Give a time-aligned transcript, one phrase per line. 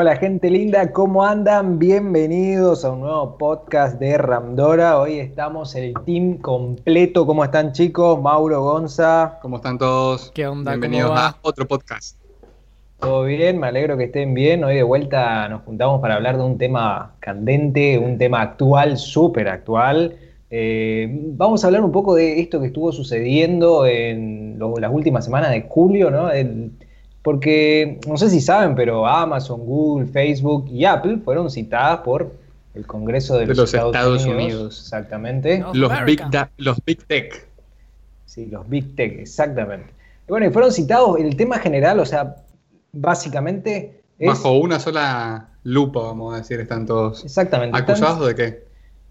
[0.00, 1.78] Hola gente linda, ¿cómo andan?
[1.78, 4.98] Bienvenidos a un nuevo podcast de Ramdora.
[4.98, 7.26] Hoy estamos el team completo.
[7.26, 8.18] ¿Cómo están chicos?
[8.18, 9.38] Mauro Gonza.
[9.42, 10.32] ¿Cómo están todos?
[10.34, 10.70] ¿Qué onda?
[10.70, 12.16] Bienvenidos a otro podcast.
[12.98, 14.64] Todo bien, me alegro que estén bien.
[14.64, 19.48] Hoy de vuelta nos juntamos para hablar de un tema candente, un tema actual, súper
[19.48, 20.16] actual.
[20.48, 25.50] Eh, vamos a hablar un poco de esto que estuvo sucediendo en las últimas semanas
[25.50, 26.30] de julio, ¿no?
[27.22, 32.32] Porque no sé si saben, pero Amazon, Google, Facebook y Apple fueron citadas por
[32.74, 35.64] el Congreso de, los, Estados, Unidos, Exactamente.
[35.74, 36.22] Los big,
[36.56, 37.46] los big Tech.
[38.24, 39.92] Sí, los Big Tech, exactamente.
[40.28, 42.36] Y bueno, y fueron citados, el tema general, o sea,
[42.92, 44.02] básicamente...
[44.20, 47.24] Bajo una sola lupa, vamos a decir, están todos.
[47.24, 47.76] Exactamente.
[47.76, 48.64] ¿Acusados de qué?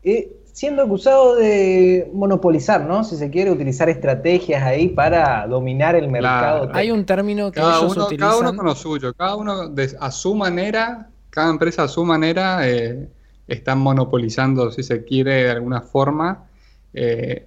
[0.04, 3.04] Eh, siendo acusados de monopolizar, ¿no?
[3.04, 6.70] Si se quiere utilizar estrategias ahí para dominar el mercado.
[6.74, 8.30] Hay un término que cada ellos uno, utilizan.
[8.30, 12.68] Cada uno con lo suyo, cada uno a su manera, cada empresa a su manera
[12.68, 13.08] eh,
[13.48, 16.46] están monopolizando, si se quiere, de alguna forma.
[16.94, 17.46] Eh,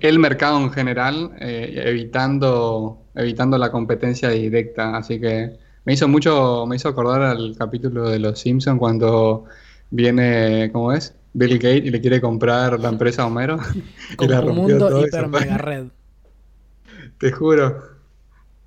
[0.00, 4.96] el mercado en general, eh, evitando, evitando la competencia directa.
[4.96, 9.44] Así que me hizo mucho, me hizo acordar al capítulo de Los Simpsons cuando
[9.90, 11.14] viene, ¿cómo es?
[11.38, 13.58] Bill Gates y le quiere comprar la empresa a Homero.
[14.20, 15.86] y la mundo hiper mega red.
[17.18, 17.98] Te juro.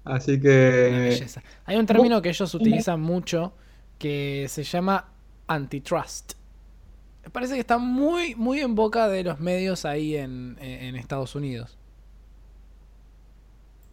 [0.04, 1.26] Así que.
[1.66, 3.54] Hay un término que ellos utilizan mucho
[4.00, 5.06] que se llama
[5.48, 6.34] antitrust.
[7.24, 10.58] Me parece que está muy, muy en boca de los medios ahí en,
[10.96, 11.78] Estados Unidos.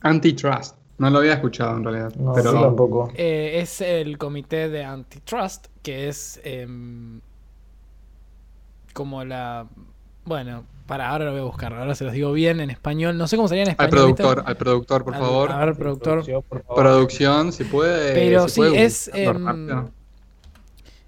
[0.01, 0.77] Antitrust.
[0.97, 2.15] No lo había escuchado en realidad.
[2.17, 3.13] No, pero tampoco.
[3.15, 7.21] Eh, es el comité de antitrust, que es em,
[8.99, 9.69] como la.
[10.25, 11.73] Bueno, para ahora lo voy a buscar.
[11.73, 13.17] Ahora se los digo bien en español.
[13.17, 13.95] No sé cómo sería en español.
[13.95, 15.53] Al productor, al productor, por favor.
[15.53, 16.25] A ver, productor.
[16.75, 18.13] Producción, si puede.
[18.13, 19.09] Pero sí, es.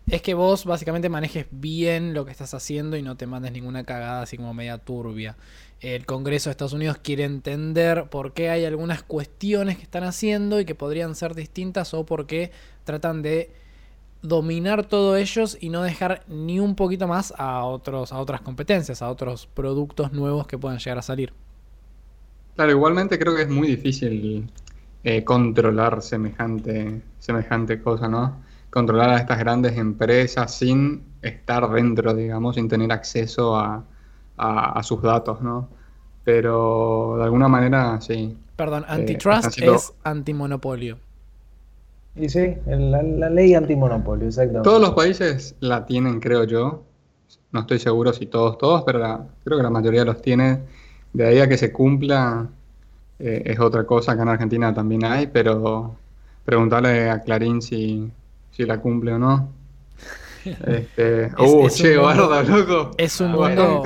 [0.06, 3.84] Es que vos básicamente manejes bien lo que estás haciendo y no te mandes ninguna
[3.84, 5.36] cagada así como media turbia.
[5.80, 10.60] El Congreso de Estados Unidos quiere entender por qué hay algunas cuestiones que están haciendo
[10.60, 12.50] y que podrían ser distintas o por qué
[12.84, 13.50] tratan de
[14.22, 19.02] dominar todo ellos y no dejar ni un poquito más a otros a otras competencias,
[19.02, 21.32] a otros productos nuevos que puedan llegar a salir.
[22.56, 24.50] Claro, igualmente creo que es muy difícil
[25.04, 28.50] eh, controlar semejante semejante cosa, ¿no?
[28.70, 33.84] controlar a estas grandes empresas sin estar dentro, digamos, sin tener acceso a,
[34.82, 35.68] sus datos, ¿no?
[36.24, 38.34] Pero de alguna manera, sí.
[38.56, 40.98] Perdón, eh, antitrust es antimonopolio.
[42.16, 44.68] Y sí, la, ley antimonopolio, exactamente.
[44.68, 46.82] Todos los países la tienen, creo yo.
[47.52, 50.60] No estoy seguro si todos, todos, pero creo que la mayoría los tiene.
[51.12, 52.48] De ahí a que se cumpla
[53.18, 54.12] eh, es otra cosa.
[54.12, 55.96] Acá en Argentina también hay, pero
[56.44, 58.10] preguntarle a Clarín si,
[58.50, 59.48] si la cumple o no.
[60.44, 62.90] Este, es, uh, che, loco.
[62.98, 63.82] Es un mundo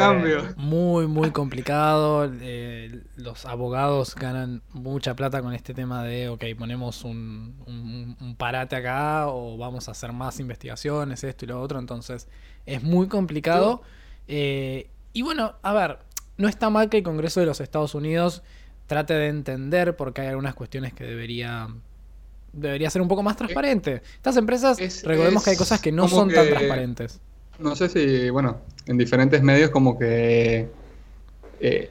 [0.57, 2.31] muy, muy complicado.
[2.41, 8.77] Eh, los abogados ganan mucha plata con este tema de, ok, ponemos un, un, parate
[8.77, 11.79] acá o vamos a hacer más investigaciones, esto y lo otro.
[11.79, 12.29] Entonces,
[12.67, 13.83] es muy complicado.
[14.29, 15.99] Eh, y bueno, a ver,
[16.37, 18.43] no está mal que el Congreso de los Estados Unidos
[18.87, 21.69] trate de entender porque hay algunas cuestiones que debería
[22.55, 24.03] debería ser un poco más transparente.
[24.17, 27.21] Estas empresas, recordemos que hay cosas que no son tan transparentes.
[27.59, 30.69] No sé si, bueno, en diferentes medios como que
[31.61, 31.91] eh,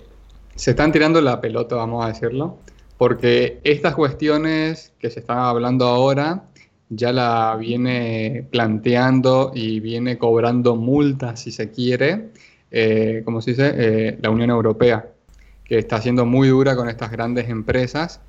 [0.55, 2.57] se están tirando la pelota, vamos a decirlo,
[2.97, 6.43] porque estas cuestiones que se están hablando ahora
[6.89, 12.29] ya la viene planteando y viene cobrando multas, si se quiere,
[12.71, 15.07] eh, como se dice, eh, la Unión Europea,
[15.63, 18.19] que está siendo muy dura con estas grandes empresas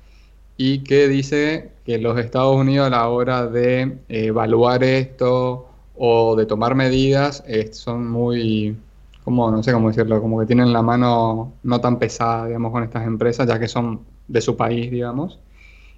[0.57, 6.35] y que dice que los Estados Unidos a la hora de eh, evaluar esto o
[6.35, 8.75] de tomar medidas son muy,
[9.23, 12.83] como no sé cómo decirlo, como que tienen la mano no tan pesada, digamos, con
[12.83, 15.39] estas empresas, ya que son de su país, digamos.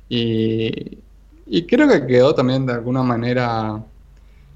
[0.09, 0.99] Y,
[1.67, 3.83] creo que quedó también de alguna manera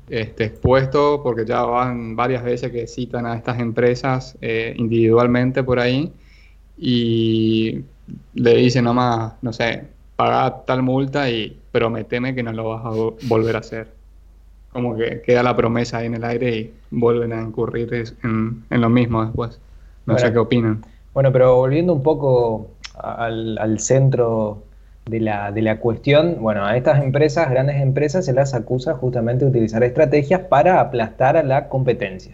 [0.10, 5.80] este, expuesto, porque ya van varias veces que citan a estas empresas eh, individualmente por
[5.80, 6.12] ahí,
[6.78, 7.84] y
[8.34, 9.86] le dice nomás, no sé,
[10.16, 12.90] paga tal multa y prometeme que no lo vas a
[13.28, 13.88] volver a hacer.
[14.72, 18.90] Como que queda la promesa ahí en el aire y vuelven a incurrir en, lo
[18.90, 19.60] mismo después.
[20.06, 20.86] No sé qué opinan.
[21.14, 24.64] Bueno, pero volviendo un poco al, centro
[25.06, 29.44] de la, de la, cuestión, bueno, a estas empresas, grandes empresas, se las acusa justamente
[29.44, 32.34] de utilizar estrategias para aplastar a la competencia.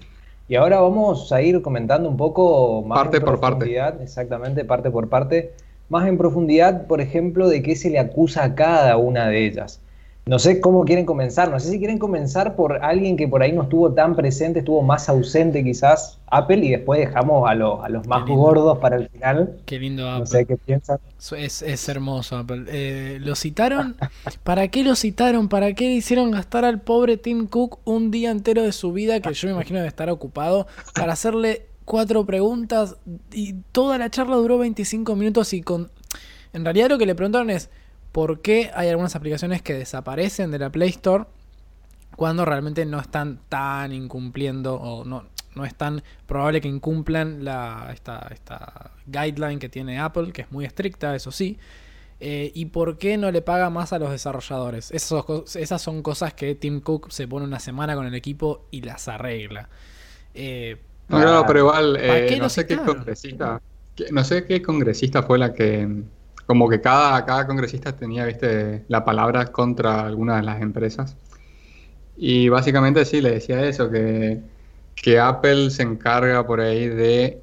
[0.50, 3.78] Y ahora vamos a ir comentando un poco más parte por parte.
[4.02, 5.54] Exactamente, parte por parte.
[5.90, 9.82] Más en profundidad, por ejemplo, de qué se le acusa a cada una de ellas.
[10.28, 13.54] No sé cómo quieren comenzar, no sé si quieren comenzar por alguien que por ahí
[13.54, 17.88] no estuvo tan presente, estuvo más ausente quizás, Apple, y después dejamos a, los, a
[17.88, 19.58] los más gordos para el final.
[19.66, 20.20] Qué lindo Apple.
[20.20, 21.00] No sé qué piensan.
[21.38, 22.66] Es, es hermoso Apple.
[22.68, 23.96] Eh, ¿Lo citaron?
[24.44, 25.48] ¿Para qué lo citaron?
[25.48, 29.34] ¿Para qué hicieron gastar al pobre Tim Cook un día entero de su vida, que
[29.34, 32.98] yo me imagino de estar ocupado, para hacerle cuatro preguntas?
[33.32, 35.90] Y toda la charla duró 25 minutos y con...
[36.54, 37.70] En realidad lo que le preguntaron es
[38.12, 41.26] por qué hay algunas aplicaciones que desaparecen de la Play Store
[42.16, 45.26] cuando realmente no están tan incumpliendo o no,
[45.56, 50.52] no es tan probable que incumplan la, esta, esta guideline que tiene Apple, que es
[50.52, 51.58] muy estricta, eso sí.
[52.20, 54.92] Eh, ¿Y por qué no le paga más a los desarrolladores?
[54.92, 55.24] Esas,
[55.56, 59.08] esas son cosas que Tim Cook se pone una semana con el equipo y las
[59.08, 59.70] arregla.
[60.34, 63.62] Eh, no, claro, pero igual, eh, no sé qué congresista,
[64.12, 66.04] no sé qué congresista fue la que
[66.46, 71.16] como que cada, cada congresista tenía, viste, la palabra contra alguna de las empresas.
[72.16, 74.42] Y básicamente sí, le decía eso, que,
[74.96, 77.42] que Apple se encarga por ahí de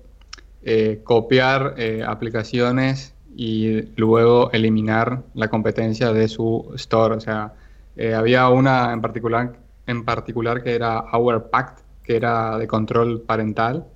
[0.62, 7.16] eh, copiar eh, aplicaciones y luego eliminar la competencia de su store.
[7.16, 7.52] O sea,
[8.16, 9.56] había una en particular,
[9.86, 13.86] en particular que era Our Pact, que era de control parental,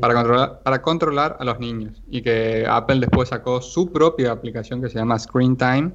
[0.00, 4.80] para controlar, para controlar a los niños y que Apple después sacó su propia aplicación
[4.80, 5.92] que se llama Screen Time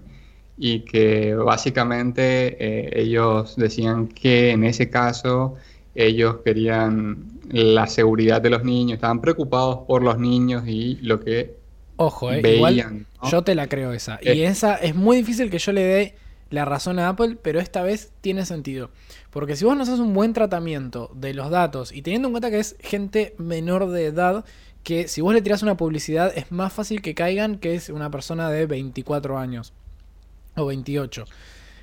[0.57, 5.55] y que básicamente eh, ellos decían que en ese caso
[5.95, 11.55] ellos querían la seguridad de los niños, estaban preocupados por los niños y lo que
[11.97, 13.07] Ojo, eh, veían.
[13.29, 14.19] yo te la creo esa.
[14.21, 14.45] y eh.
[14.45, 16.15] esa es muy difícil que yo le dé
[16.51, 18.91] la razón a Apple, pero esta vez tiene sentido.
[19.31, 22.51] Porque si vos no haces un buen tratamiento de los datos y teniendo en cuenta
[22.51, 24.45] que es gente menor de edad,
[24.83, 28.11] que si vos le tirás una publicidad es más fácil que caigan que es una
[28.11, 29.73] persona de 24 años
[30.55, 31.25] o 28.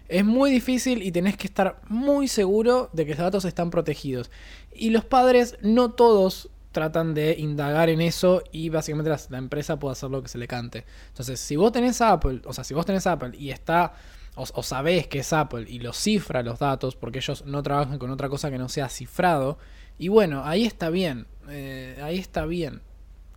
[0.08, 4.30] Es muy difícil y tenés que estar muy seguro de que los datos están protegidos.
[4.72, 9.78] Y los padres no todos tratan de indagar en eso y básicamente la, la, empresa
[9.78, 10.84] puede hacer lo que se le cante.
[11.08, 13.94] Entonces, si vos tenés Apple, o sea, si vos tenés Apple y está
[14.38, 18.10] o, sabés que es Apple y lo cifra los datos, porque ellos no trabajan con
[18.10, 19.58] otra cosa que no sea cifrado,
[19.98, 22.80] y bueno, ahí está bien, eh, ahí está bien,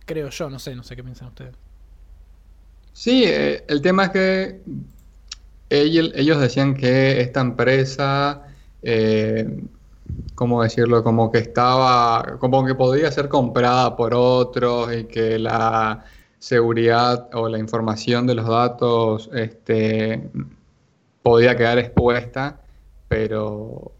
[0.06, 1.54] creo yo, no sé, no sé qué piensan ustedes.
[2.92, 4.60] Sí, eh, el tema es que
[5.70, 8.42] ellos, decían que esta empresa,
[8.82, 9.62] eh,
[10.34, 11.02] ¿cómo decirlo?
[11.02, 16.04] Como que estaba, como que podía ser comprada por otros y que la
[16.38, 20.28] seguridad o la información de los datos este,
[21.22, 22.60] podía quedar expuesta,
[23.08, 23.92] pero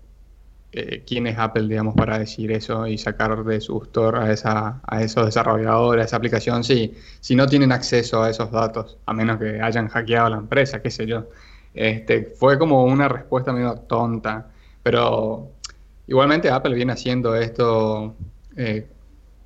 [0.72, 4.80] eh, ¿quién es Apple, digamos, para decir eso y sacar de su store a, esa,
[5.00, 9.38] esos desarrolladores, a esa aplicación, si, si no tienen acceso a esos datos, a menos
[9.38, 11.26] que hayan hackeado la empresa, qué sé yo?
[11.74, 14.48] Este, fue como una respuesta medio tonta,
[14.82, 15.50] pero
[16.06, 18.14] igualmente Apple viene haciendo esto
[18.56, 18.86] eh,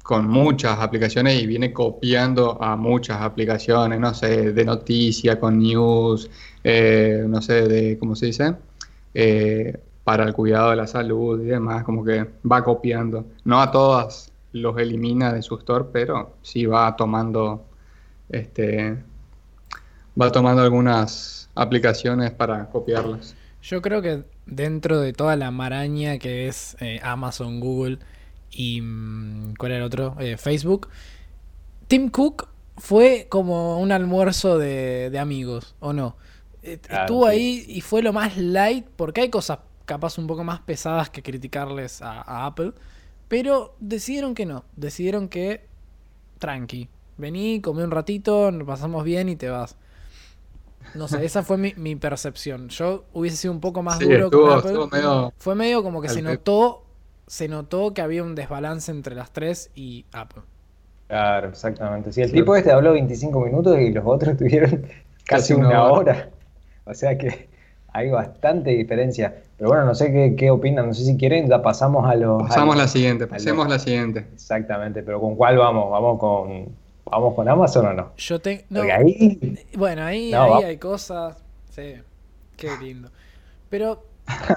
[0.06, 6.30] con muchas aplicaciones y viene copiando a muchas aplicaciones, no sé, de noticia, con news,
[6.62, 8.54] eh, no sé, de, ¿cómo se dice?
[9.14, 13.26] Eh, para el cuidado de la salud y demás, como que va copiando.
[13.42, 17.64] No a todas los elimina de su store, pero sí va tomando,
[18.28, 19.02] este,
[20.20, 23.34] va tomando algunas aplicaciones para copiarlas.
[23.60, 27.98] Yo creo que dentro de toda la maraña que es eh, Amazon, Google,
[28.56, 30.16] y mm, ¿cuál era el otro?
[30.18, 30.88] Eh, Facebook.
[31.88, 32.48] Tim Cook
[32.78, 36.16] fue como un almuerzo de, amigos, ¿o no?
[36.62, 40.60] Eh, estuvo ahí y fue lo más light, porque hay cosas capaz un poco más
[40.60, 42.72] pesadas que criticarles a, Apple,
[43.28, 45.66] pero decidieron que no, decidieron que
[46.38, 49.76] tranqui, vení, comí un ratito, nos pasamos bien y te vas.
[50.94, 52.68] No sé, esa fue mi, percepción.
[52.68, 55.32] Yo hubiese sido un poco más duro con Apple.
[55.36, 56.85] Fue medio como que se notó
[57.26, 60.42] se notó que había un desbalance entre las tres y Apple.
[61.08, 62.12] Claro, exactamente.
[62.12, 64.86] Si el tipo este habló 25 minutos y los otros tuvieron
[65.24, 66.30] casi, una, hora.
[66.84, 67.48] O sea que
[67.92, 69.34] hay bastante diferencia.
[69.56, 72.42] Pero bueno, no sé qué, opinan, no sé si quieren, ya pasamos a los...
[72.42, 74.26] Pasamos la siguiente, pasemos la siguiente.
[74.34, 75.90] Exactamente, pero ¿con cuál vamos?
[75.90, 76.68] ¿Vamos con,
[77.06, 78.12] vamos con Amazon o no?
[78.16, 78.62] Yo tengo...
[78.92, 79.58] ahí...
[79.74, 81.42] Bueno, ahí, ahí hay cosas...
[81.70, 81.94] Sí,
[82.56, 83.10] qué lindo.
[83.70, 84.02] Pero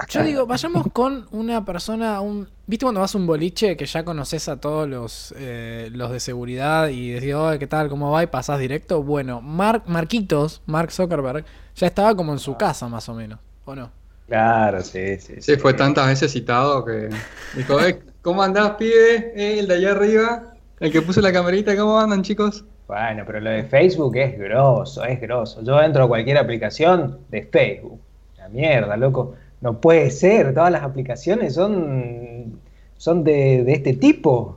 [0.08, 2.48] yo digo, vayamos con una persona, un...
[2.66, 6.20] ¿Viste cuando vas a un boliche que ya conoces a todos los, eh, los de
[6.20, 7.88] seguridad y decís, ¿qué tal?
[7.88, 8.22] ¿Cómo va?
[8.22, 9.02] Y pasás directo.
[9.02, 13.74] Bueno, Mark, Marquitos, Mark Zuckerberg, ya estaba como en su casa más o menos, ¿o
[13.74, 13.90] no?
[14.28, 15.34] Claro, sí, sí.
[15.40, 17.08] Sí, fue tantas veces citado que
[17.56, 19.32] dijo, eh, ¿cómo andás, pibe?
[19.34, 22.64] Eh, el de allá arriba, el que puso la camerita, ¿cómo andan, chicos?
[22.86, 25.62] Bueno, pero lo de Facebook es grosso, es grosso.
[25.62, 28.00] Yo entro a cualquier aplicación de Facebook
[28.38, 29.34] La mierda, loco.
[29.60, 32.60] No puede ser, todas las aplicaciones son,
[32.96, 34.56] son de, este tipo.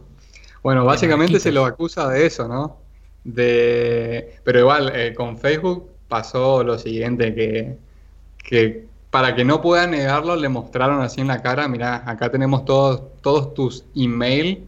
[0.62, 2.78] Bueno, básicamente se lo acusa de eso, ¿no?
[3.24, 7.78] De, pero igual, eh, con Facebook pasó lo siguiente, que,
[8.38, 12.66] que para que no pueda negarlo, le mostraron así en la cara, mira, acá tenemos
[12.66, 14.60] todos, todos tus emails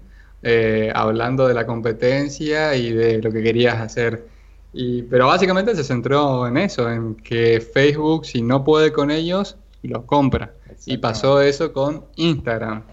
[0.44, 4.27] eh, hablando de la competencia y de lo que querías hacer.
[4.72, 9.58] Y, pero básicamente se centró en eso, en que Facebook, si no puede con ellos,
[9.88, 10.54] los compra.
[10.86, 12.84] Y pasó eso con Instagram.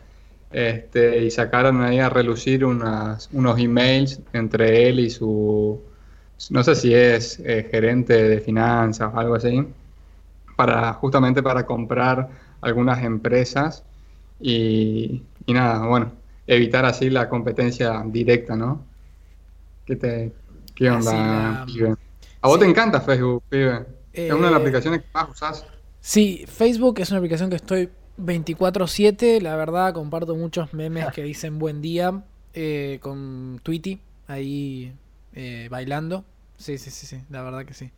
[0.51, 5.81] Este, y sacaron ahí a relucir unas, unos emails entre él y su,
[6.51, 9.67] no sé si es eh, gerente de finanzas o algo así,
[10.57, 12.29] para justamente para comprar
[12.61, 13.83] algunas empresas
[14.41, 16.13] y, nada, bueno,
[16.47, 18.85] evitar así la competencia directa, ¿no?
[19.87, 20.33] ¿Qué, te,
[20.75, 23.87] qué onda, ¿A vos te encanta Facebook, pibe?
[24.13, 25.65] es una de las eh, aplicaciones que más usás.
[26.05, 31.61] Sí, Facebook es una aplicación que estoy 24/7, la verdad, comparto muchos memes que dicen
[31.61, 34.93] buen día eh, con Tweety ahí
[35.33, 36.25] eh, bailando.
[36.57, 37.93] Sí, sí, sí, sí, la verdad que sí.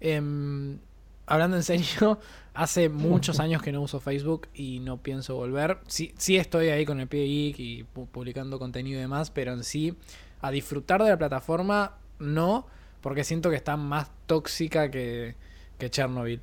[0.00, 0.80] Em,
[1.26, 2.18] hablando en serio,
[2.54, 5.78] hace muchos años que no uso Facebook y no pienso volver.
[5.86, 9.62] Sí, sí estoy ahí con el pie geek y publicando contenido y demás, pero en
[9.62, 9.94] sí,
[10.40, 12.66] a disfrutar de la plataforma, no,
[13.00, 15.36] porque siento que está más tóxica que,
[15.78, 16.42] que Chernobyl.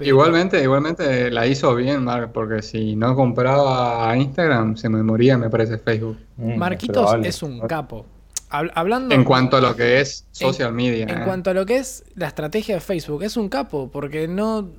[0.00, 5.50] Igualmente, igualmente la hizo bien, Mark, porque si no compraba Instagram, se me moría, me
[5.50, 6.18] parece, Facebook.
[6.36, 8.06] Mm, Marquitos es un capo.
[8.50, 11.04] Hablando en cuanto a lo que es social media.
[11.04, 11.24] En, ¿eh?
[11.24, 14.70] cuanto a lo que es la estrategia de Facebook, es un capo, porque no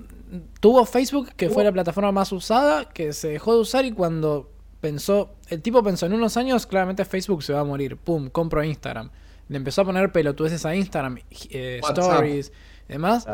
[0.59, 4.49] tuvo Facebook, que fue la plataforma más usada, que se dejó de usar y cuando
[4.81, 7.97] pensó, el tipo pensó en unos años, claramente Facebook se va a morir.
[7.97, 9.11] Pum, compro Instagram.
[9.49, 11.19] Le empezó a poner pelotudeces a Instagram,
[11.49, 12.51] eh, stories,
[12.87, 13.27] y demás.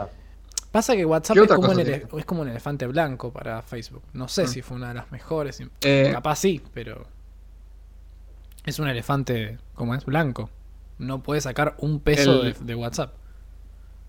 [0.75, 4.03] Pasa que WhatsApp es como, un elefante blanco para Facebook.
[4.11, 4.47] No sé mm.
[4.47, 5.63] si fue una de las mejores.
[5.79, 7.05] Eh, capaz sí, pero
[8.65, 10.49] es un elefante, como es, blanco.
[10.99, 13.13] No puede sacar un peso de, WhatsApp.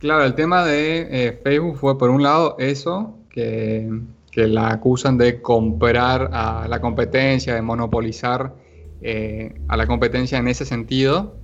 [0.00, 3.88] Claro, el tema de eh, Facebook fue por un lado eso, que,
[4.34, 8.56] la acusan de comprar a la competencia, de monopolizar
[9.02, 11.36] eh, a la competencia en ese sentido.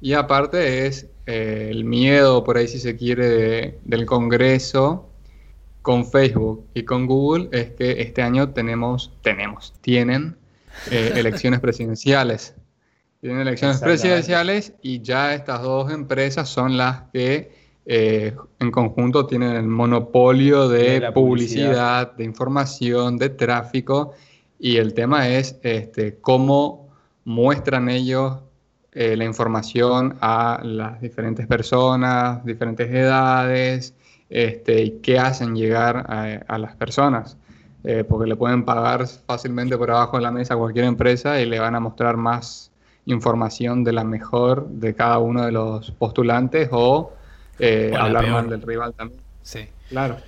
[0.00, 5.08] Y aparte es eh, el miedo, por ahí si se quiere, del Congreso
[5.82, 10.36] con Facebook y con Google, es que este año tenemos, tenemos, tienen
[10.90, 12.54] eh, elecciones presidenciales.
[13.20, 17.52] Tienen elecciones presidenciales y ya estas dos empresas son las que
[17.84, 24.14] eh, en conjunto tienen el monopolio de, publicidad, de información, de tráfico.
[24.58, 26.88] Y el tema es este, cómo
[27.24, 28.38] muestran ellos
[28.92, 33.94] eh, la información a las diferentes personas, diferentes edades,
[34.28, 36.04] este, y qué hacen llegar
[36.46, 37.36] a las personas.
[37.82, 41.46] Eh, porque le pueden pagar fácilmente por abajo de la mesa a cualquier empresa y
[41.46, 42.70] le van a mostrar más
[43.06, 47.12] información de la mejor de cada uno de los postulantes o
[47.58, 49.20] eh, hablar mal del rival también.
[49.42, 49.60] Sí.
[49.88, 50.18] Claro.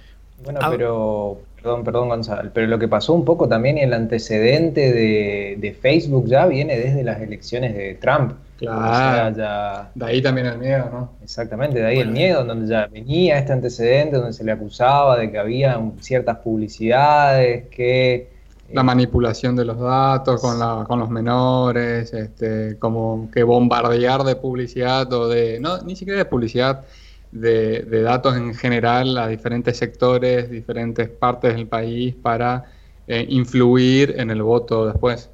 [0.42, 4.90] Bueno, pero, perdón, perdón Gonzalo, pero lo que pasó un poco también y el antecedente
[4.90, 8.33] de, de Facebook ya viene desde las elecciones de Trump.
[8.62, 9.88] Claro.
[9.95, 11.11] De ahí también el miedo, ¿no?
[11.23, 15.31] Exactamente, de ahí el miedo, donde ya venía este antecedente, donde se le acusaba de
[15.31, 18.31] que había ciertas publicidades, que...
[18.73, 24.37] La manipulación de los datos con, la, con los menores, este, como que bombardear de
[24.37, 25.59] publicidad o de...
[25.61, 26.85] No, ni siquiera de publicidad,
[27.33, 32.66] de, datos en general a diferentes sectores, diferentes partes del país para
[33.09, 35.31] eh, influir en el voto después.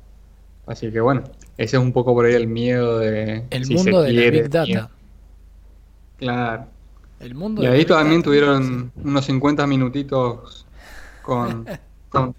[0.66, 1.24] Así que bueno.
[1.58, 3.44] Ese es un poco por ahí el miedo de.
[3.50, 4.90] El mundo de la Big Data.
[6.16, 6.66] Claro.
[7.18, 10.66] El mundo y ahí también tuvieron unos 50 minutitos
[11.22, 11.66] con,
[12.08, 12.34] con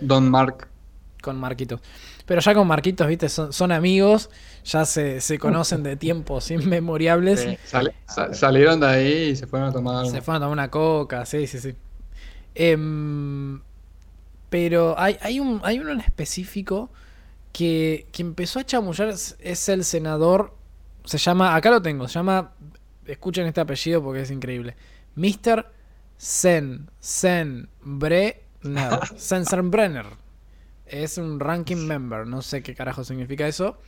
[0.00, 0.68] Don, Mark.
[1.20, 1.80] Con Marquitos.
[2.26, 4.30] Pero ya con Marquitos, viste, son, amigos,
[4.64, 7.58] ya se, se, conocen de tiempos inmemoriables.
[8.32, 11.48] salieron de ahí y se fueron a tomar Se fueron a tomar una coca, sí,
[11.48, 11.74] sí, sí.
[12.54, 13.60] Em,
[14.48, 16.88] pero hay, hay, un, hay uno en específico
[17.52, 20.54] que, empezó a chamullar es, el senador.
[21.04, 22.52] Se llama, acá lo tengo, se llama,
[23.06, 24.76] escuchen este apellido porque es increíble.
[25.16, 25.66] Mr.
[26.16, 28.36] Sen, Sen Brenner.
[29.16, 30.06] Sensenbrenner.
[30.86, 33.78] Es un ranking member, no sé qué carajo significa eso.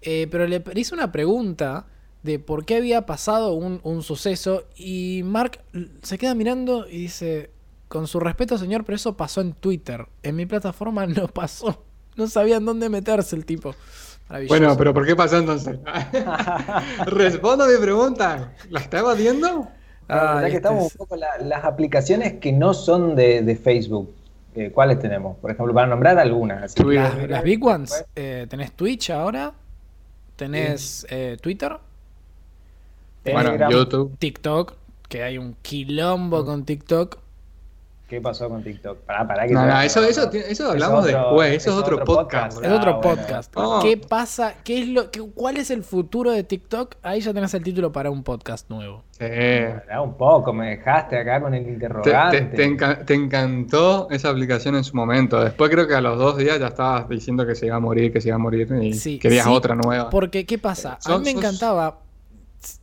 [0.00, 1.86] Eh, pero le hice una pregunta
[2.22, 5.60] de por qué había pasado un, un, suceso y Mark
[6.02, 7.50] se queda mirando y dice,
[7.88, 10.08] con su respeto señor, pero eso pasó en Twitter.
[10.22, 11.84] En mi plataforma no pasó.
[12.16, 13.74] No sabían dónde meterse el tipo.
[14.48, 15.78] Bueno, pero ¿por qué pasó entonces?
[17.06, 18.52] Respondo a mi pregunta.
[18.70, 19.68] ¿La estaba viendo?
[20.08, 24.14] Ah, ya que estamos un poco las aplicaciones que no son de, Facebook.
[24.54, 25.36] Eh, ¿Cuáles tenemos?
[25.38, 26.78] Por ejemplo, para nombrar algunas.
[26.78, 28.04] las, big ones.
[28.16, 29.52] Eh, tenés Twitch ahora.
[30.36, 31.76] Tenés eh, Twitter.
[33.24, 34.16] Bueno, YouTube.
[34.18, 34.74] TikTok.
[35.08, 36.46] Que hay un quilombo mm.
[36.46, 37.18] con TikTok.
[38.12, 38.98] ¿Qué pasó con TikTok?
[39.06, 42.62] Pará, pará, que no, no, eso, eso, eso hablamos después, eso es otro, podcast.
[42.62, 43.50] Es otro podcast.
[43.56, 43.80] Oh.
[43.82, 44.56] ¿Qué pasa?
[44.62, 46.96] ¿Qué es lo, ¿Cuál es el futuro de TikTok?
[47.02, 49.02] Ahí ya tenés el título para un podcast nuevo.
[49.12, 49.24] Sí.
[49.98, 52.42] un poco, me dejaste acá con el interrogante.
[53.06, 55.42] Te, encantó esa aplicación en su momento.
[55.42, 58.12] Después creo que a los dos días ya estabas diciendo que se iba a morir,
[58.12, 60.10] que se iba a morir y querías otra nueva.
[60.10, 60.98] Porque, ¿qué pasa?
[61.02, 62.00] A mí me encantaba...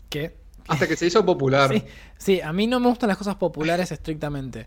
[0.09, 0.39] ¿Qué?
[0.67, 1.69] Hasta que se hizo popular.
[1.71, 1.83] Sí,
[2.17, 4.65] sí, a mí no me gustan las cosas populares estrictamente.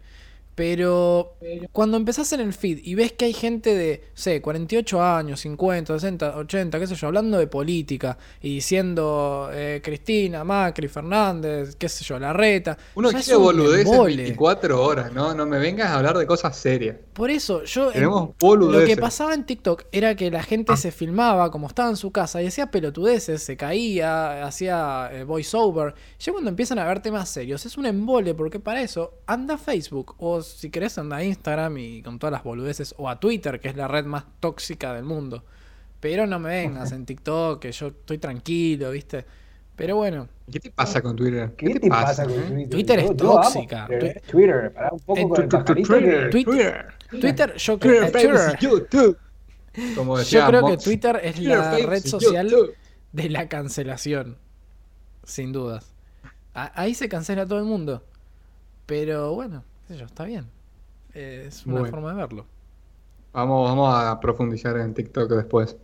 [0.54, 1.36] Pero
[1.72, 5.94] cuando empezás en el feed y ves que hay gente de, sé, 48 años, 50,
[5.94, 11.88] 60, 80, qué sé yo, hablando de política y diciendo eh, Cristina, Macri, Fernández, qué
[11.88, 12.76] sé yo, la reta.
[12.94, 15.34] Uno quiere boludeces 24 horas, ¿no?
[15.34, 16.96] No me vengas a hablar de cosas serias.
[17.14, 17.90] Por eso, yo.
[17.94, 20.76] lo que pasaba en TikTok era que la gente ah.
[20.76, 25.94] se filmaba como estaba en su casa y hacía pelotudeces, se caía, hacía eh, voiceover.
[26.18, 30.14] Ya cuando empiezan a ver temas serios, es un embole, porque para eso anda Facebook
[30.18, 33.68] o si querés anda a Instagram y con todas las boludeces, o a Twitter, que
[33.68, 35.44] es la red más tóxica del mundo.
[36.00, 39.24] Pero no me vengas en TikTok, que yo estoy tranquilo, ¿viste?
[39.76, 40.28] Pero bueno.
[40.50, 41.52] ¿Qué te pasa con Twitter?
[41.56, 42.68] ¿Qué, te, pasa, con Twitter?
[42.68, 43.88] Twitter es tóxica.
[44.30, 49.16] Twitter, para un poco con Twitter, Twitter, Twitter, yo creo que
[49.94, 52.54] Como yo creo que Twitter es la red social
[53.12, 54.36] de la cancelación.
[55.24, 55.94] Sin dudas.
[56.52, 58.02] Ahí se cancela todo el mundo.
[58.86, 59.64] Pero bueno,
[60.00, 60.46] está bien.
[61.14, 62.46] Es una forma de verlo.
[63.32, 65.76] Vamos, vamos a profundizar en TikTok después.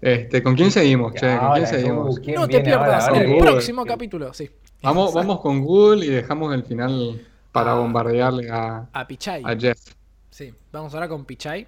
[0.00, 1.38] Este, ¿Con quién seguimos, che?
[1.38, 2.20] ¿Con quién seguimos?
[2.20, 4.50] no te pierdas el próximo capítulo, sí.
[4.82, 7.78] Vamos, vamos con Google y dejamos el final para ah.
[7.78, 9.42] bombardearle a, a Pichai.
[9.44, 9.78] A Jeff.
[10.30, 11.66] Sí, vamos ahora con Pichai.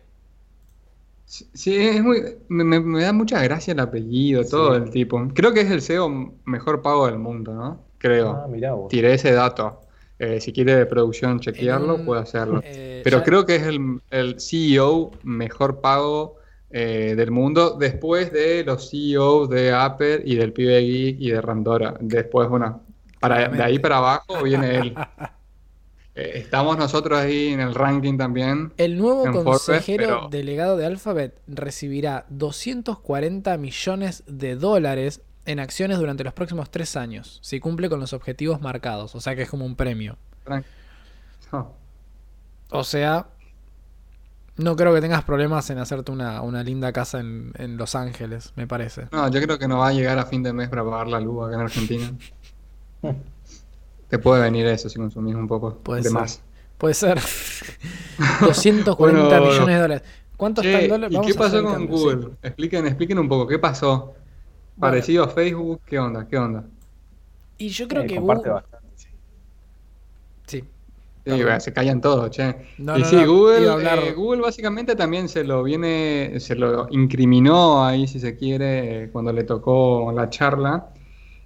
[1.25, 5.23] Sí, es muy, me, da mucha gracia el apellido, todo el tipo.
[5.35, 7.83] Creo que es el SEO mejor pago del mundo, ¿no?
[7.99, 8.31] Creo.
[8.31, 8.89] Ah, mirá vos.
[8.89, 9.81] Tiré ese dato.
[10.19, 12.61] Eh, si quiere de producción chequearlo, puede hacerlo.
[12.65, 16.37] Eh, Pero creo que es el, el CEO mejor pago
[16.71, 21.95] eh, del mundo después de los CEOs de Apple y del pibe y de Randora.
[22.01, 22.83] Después, bueno,
[23.21, 24.95] para, de ahí para abajo viene él.
[26.15, 28.73] estamos nosotros ahí en el ranking también.
[28.77, 36.35] El nuevo consejero delegado de Alphabet recibirá 240 millones de dólares en acciones durante los
[36.35, 39.77] próximos tres años, si cumple con los objetivos marcados, o sea que es como un
[39.77, 40.19] premio.
[42.71, 43.29] O sea,
[44.57, 49.09] no creo que tengas problemas en hacerte una, linda casa en, Los Ángeles, me parece.
[49.11, 51.19] No, yo creo que no va a llegar a fin de mes para pagar la
[51.19, 52.13] luz acá en Argentina.
[54.09, 56.13] Te puede venir eso si consumís un poco puede de ser.
[56.13, 56.43] más.
[56.77, 57.19] Puede ser.
[58.41, 60.09] 240 millones de dólares.
[60.37, 61.13] ¿Cuánto está el dólar?
[61.13, 62.29] ¿Y qué pasó con Google?
[62.43, 64.15] Expliquen, expliquen un poco, ¿qué pasó?
[64.79, 66.27] Parecido a Facebook, ¿qué onda?
[66.27, 66.65] ¿Qué onda?
[67.59, 68.63] Y yo creo que Google...
[70.47, 70.65] sí.
[71.27, 72.55] Sí, se callan todos, che.
[72.79, 78.19] y sí, Google, eh, Google básicamente también se lo viene, se lo incriminó ahí, si
[78.19, 80.89] se quiere, eh, cuando le tocó la charla,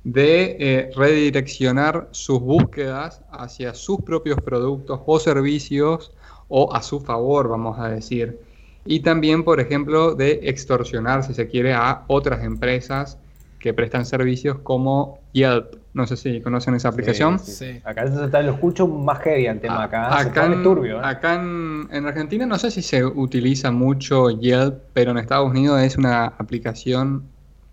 [0.04, 6.12] de eh, redireccionar sus búsquedas hacia sus propios productos o servicios
[6.48, 8.38] o a su favor, vamos a decir.
[8.84, 13.18] Y también, por ejemplo, de extorsionar, si se quiere, a otras empresas
[13.62, 15.76] que prestan servicios como Yelp.
[15.94, 17.38] No sé si conocen esa aplicación.
[17.38, 19.84] Sí, Acá está, lo escucho más heavy el tema.
[19.84, 21.04] Acá, acá, en, turbio, ¿eh?
[21.04, 25.96] acá en, Argentina no sé si se utiliza mucho Yelp, pero en Estados Unidos es
[25.96, 27.24] una aplicación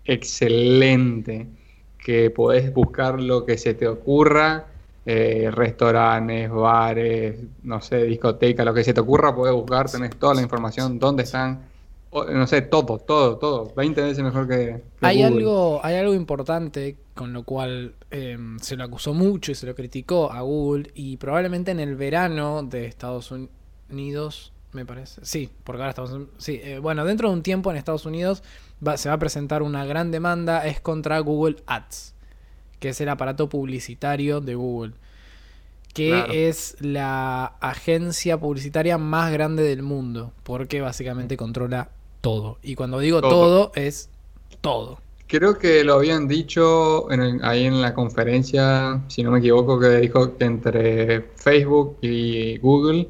[0.04, 1.48] excelente
[1.98, 4.66] que podés buscar lo que se te ocurra.
[5.06, 10.34] Eh, restaurantes, bares, no sé, discoteca, lo que se te ocurra, podés buscar, tenés toda
[10.34, 11.70] la información, dónde están,
[12.12, 13.72] no sé, todo, todo, todo.
[13.76, 14.82] 20 veces mejor que.
[15.00, 19.66] hay, algo, hay algo importante con lo cual em, se lo acusó mucho y se
[19.66, 20.90] lo criticó a Google.
[20.94, 23.32] Y probablemente en el verano de Estados
[23.88, 25.20] Unidos, me parece.
[25.24, 26.28] Sí, porque ahora estamos.
[26.38, 28.42] Sí, eh, bueno, dentro de un tiempo en Estados Unidos
[28.96, 30.66] se va a presentar una gran demanda.
[30.66, 32.14] Es contra Google Ads,
[32.80, 34.92] que es el aparato publicitario de Google
[35.92, 41.90] que es la agencia publicitaria más grande del mundo, porque básicamente controla
[42.20, 42.58] todo.
[42.62, 44.08] Y cuando digo todo, es
[44.60, 45.00] todo.
[45.26, 47.06] Creo que lo habían dicho
[47.42, 53.08] ahí en la conferencia, si no me equivoco, que dijo que entre Facebook y Google,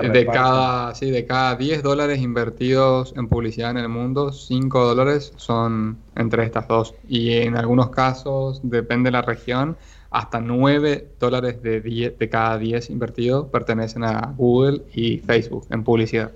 [0.00, 5.32] de cada, sí, de cada 10 dólares invertidos en publicidad en el mundo, 5 dólares
[5.36, 6.94] son entre estas dos.
[7.08, 9.76] Y en algunos casos, depende de la región,
[10.10, 16.32] hasta 9 dólares de, de cada 10 invertidos pertenecen a Google y Facebook en publicidad,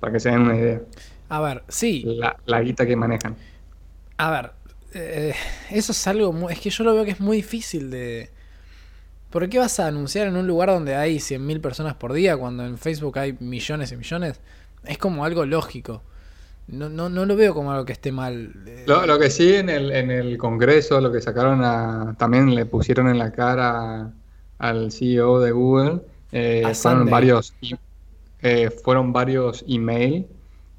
[0.00, 0.82] para que se den una idea.
[1.28, 2.04] A ver, sí.
[2.46, 3.36] La, guita que manejan.
[4.16, 4.52] A ver,
[4.94, 5.34] eh,
[5.70, 8.30] eso es algo, es que yo lo veo que es muy difícil de...
[9.30, 12.64] ¿Por qué vas a anunciar en un lugar donde hay 100.000 personas por día cuando
[12.64, 14.40] en Facebook hay millones y millones?
[14.84, 16.02] Es como algo lógico.
[16.66, 18.52] No, no, no lo veo como algo que esté mal.
[18.86, 22.14] Lo, que sí en el, en el Congreso, lo que sacaron a.
[22.18, 24.12] También le pusieron en la cara
[24.58, 26.00] al CEO de Google.
[26.30, 27.54] Eh, fueron, varios,
[28.42, 30.26] eh, fueron varios email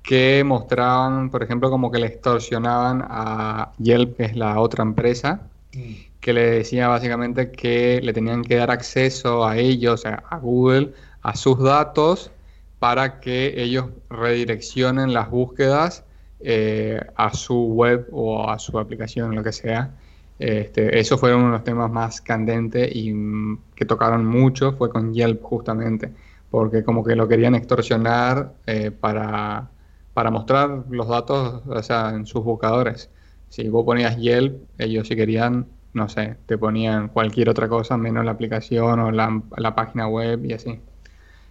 [0.04, 5.42] que mostraban, por ejemplo, como que le extorsionaban a Yelp, que es la otra empresa,
[5.74, 5.94] mm.
[6.20, 11.36] Que le decía básicamente que le tenían que dar acceso a ellos, a Google, a
[11.36, 12.32] sus datos
[12.80, 16.06] para que ellos redireccionen las búsquedas
[16.40, 19.92] eh, a su web o a su aplicación, lo que sea.
[20.40, 24.90] Este, esos fueron uno de los temas más candentes y mm, que tocaron mucho, fue
[24.90, 26.12] con Yelp justamente,
[26.50, 29.70] porque como que lo querían extorsionar eh, para,
[30.14, 33.10] para mostrar los datos o sea, en sus buscadores.
[33.50, 38.26] Si vos ponías Yelp, ellos si querían, no sé, te ponían cualquier otra cosa menos
[38.26, 40.80] la aplicación o la, la página web y así.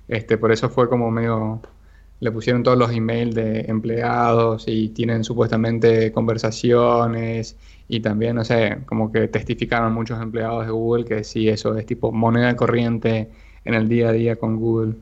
[0.08, 1.60] Este, por eso fue como medio,
[2.20, 7.56] le pusieron todos los emails de empleados y tienen supuestamente conversaciones
[7.88, 11.86] y también, no sé, como que testificaron muchos empleados de Google que sí, eso es
[11.86, 13.30] tipo moneda corriente
[13.64, 14.94] en el día a día con Google.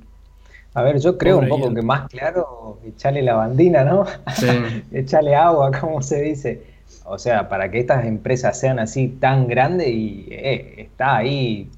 [0.74, 4.04] A ver, yo creo un poco que más claro, echarle la bandina, ¿no?
[4.34, 4.46] Sí.
[4.92, 6.75] echarle agua, como se dice.
[7.06, 11.70] O sea, para que estas empresas sean así tan grandes y eh, está ahí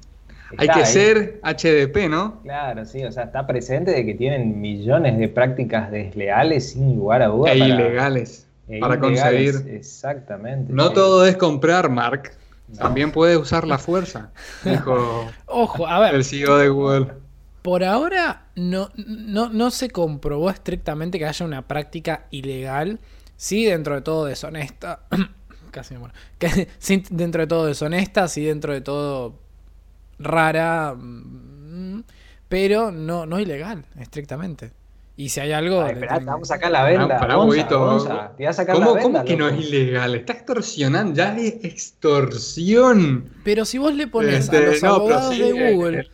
[0.57, 2.41] hay que ser HDP, ¿no?
[2.41, 7.21] Claro, sí, o sea, está presente de que tienen millones de prácticas desleales sin lugar
[7.21, 7.53] a dudas.
[7.53, 9.55] E ilegales e para conseguir.
[9.67, 10.73] Exactamente.
[10.73, 12.31] No todo es comprar, Mark.
[12.77, 14.29] También puedes usar la fuerza,
[14.63, 16.13] dijo Ojo, a ver.
[16.13, 17.07] el CEO de Google.
[17.63, 22.99] Por ahora no, no, no se comprobó estrictamente que haya una práctica ilegal.
[23.39, 24.99] Sí, dentro de todo deshonesta.
[25.71, 26.13] Casi me muero.
[26.37, 29.33] Que, sí, dentro de todo deshonesta, sí, dentro de todo
[30.19, 32.03] rara, mm,
[32.49, 34.73] pero no, no ilegal, estrictamente.
[35.15, 35.85] Y si hay algo.
[36.25, 37.17] vamos a sacar la venda.
[37.21, 40.15] Ah, ¿Cómo, que no es ilegal?
[40.15, 43.29] Está extorsionando, ya es extorsión.
[43.45, 46.09] Pero si vos le pones a este, los abogados de eh, Google.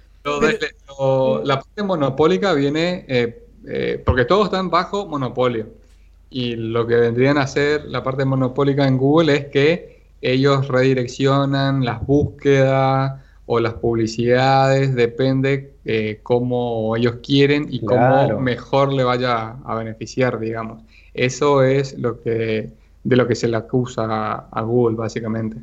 [1.43, 3.03] la parte monopólica viene.
[3.07, 5.84] Eh, eh, porque todos están bajo monopolio.
[6.29, 11.85] Y lo que vendrían a hacer la parte monopólica en Google es que ellos redireccionan
[11.85, 19.57] las búsquedas o las publicidades, depende eh, cómo ellos quieren y cómo mejor le vaya
[19.63, 20.83] a beneficiar, digamos.
[21.13, 22.69] Eso es lo que
[23.03, 25.57] de lo que se le acusa a, Google, básicamente.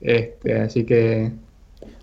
[0.00, 1.30] Este, así que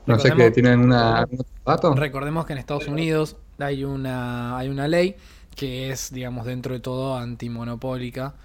[0.06, 1.28] no sé qué tienen una
[1.66, 1.94] dato.
[1.94, 5.16] Recordemos que en Estados Unidos hay una hay una ley
[5.56, 8.36] que es, digamos, dentro de todo antimonopólica.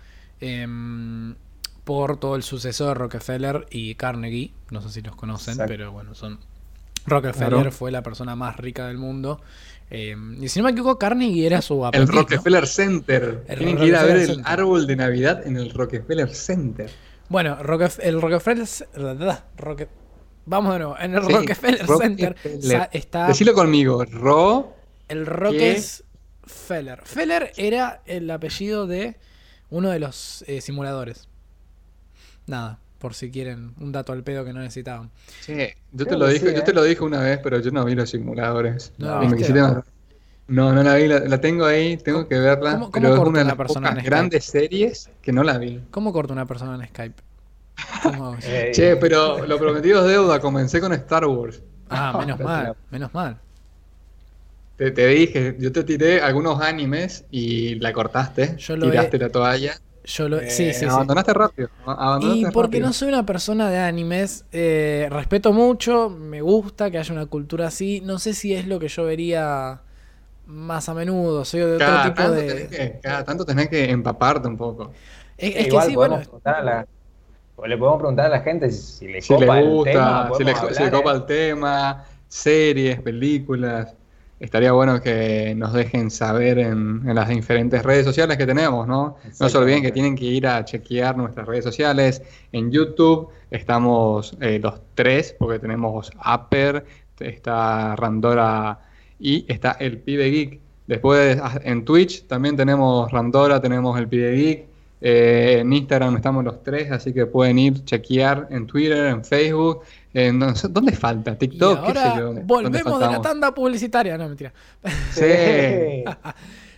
[0.40, 1.34] Em,
[1.84, 6.16] por todo el suceso de Rockefeller y Carnegie, no sé si los conocen, pero bueno,
[6.16, 6.40] son
[7.06, 9.40] Rockefeller fue la persona más rica del mundo.
[9.90, 12.10] Eh, y si no me equivoco, Carnegie era su apellido.
[12.10, 13.44] El Rockefeller Center.
[13.56, 16.90] Tienen que ir a ver el árbol de Navidad en el Rockefeller Center.
[17.28, 18.66] Bueno, el Rockefeller.
[20.44, 20.96] vamos de nuevo.
[20.98, 22.36] En el Rockefeller, Center
[22.92, 23.28] está.
[23.28, 24.04] Decilo conmigo.
[24.04, 24.74] Ro.
[25.08, 25.82] El Rockefeller.
[26.46, 29.16] Feller era el apellido de
[29.70, 31.28] uno de los eh, simuladores.
[32.46, 35.10] Nada por si quieren un dato al pedo que no necesitaban.
[35.40, 36.74] Sí, yo te, lo dije, yo te ¿eh?
[36.74, 38.92] lo dije una vez, pero yo no vi los simuladores.
[38.98, 39.20] No,
[40.48, 42.74] no, no, la vi, la, tengo ahí, tengo que verla.
[42.74, 45.82] ¿Cómo, pero es una de las pocas grandes series que no la vi.
[45.90, 47.22] ¿Cómo corta una persona en Skype?
[48.72, 51.62] che, pero lo prometido es deuda, comencé con Star Wars.
[51.90, 53.38] Ah, menos mal, menos mal.
[54.76, 59.80] Te, te, dije, yo te tiré algunos animes y la cortaste, yo tiraste la toalla.
[60.04, 61.68] Yo lo, sí, sí, abandonaste rápido.
[62.20, 67.12] y porque no soy una persona de animes, eh, respeto mucho, me gusta que haya
[67.12, 68.00] una cultura así.
[68.02, 69.80] No sé si es lo que yo vería
[70.46, 71.44] más a menudo.
[71.44, 73.00] Soy de otro tipo de.
[73.02, 74.92] cada tanto tenés que empaparte un poco.
[75.36, 76.18] Es, que sí, bueno.
[76.18, 80.30] le podemos preguntar a la gente si, le copa el tema.
[80.36, 81.16] Si le, si le copa ¿eh?
[81.16, 83.92] el tema, series, películas
[84.40, 89.16] estaría bueno que nos dejen saber en, las diferentes redes sociales que tenemos, ¿no?
[89.40, 92.22] No se olviden que tienen que ir a chequear nuestras redes sociales.
[92.52, 96.84] En YouTube estamos eh, los tres, porque tenemos Upper,
[97.18, 98.80] está Randora
[99.18, 100.60] y está el Pibe Geek.
[100.86, 104.66] Después en Twitch también tenemos Randora, tenemos el Pibe Geek.
[105.00, 109.82] Eh, en Instagram estamos los tres, así que pueden ir, chequear en Twitter, en Facebook.
[110.16, 111.36] En, ¿Dónde falta?
[111.36, 112.32] TikTok, qué sé yo.
[112.42, 114.52] Volvemos de la tanda publicitaria, no mentira.
[115.10, 116.04] Sí.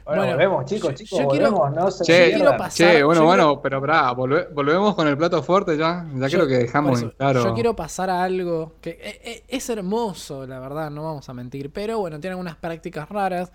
[0.05, 2.35] Bueno, volvemos, chicos, chicos, volvemos, no se che,
[2.71, 7.05] che, bueno, bueno, pero brá, volvemos con el plato fuerte ya, ya creo que dejamos
[7.19, 7.45] claro.
[7.45, 11.35] Yo quiero pasar a algo que eh, eh, es hermoso, la verdad, no vamos a
[11.35, 13.53] mentir, pero bueno, tiene algunas prácticas raras,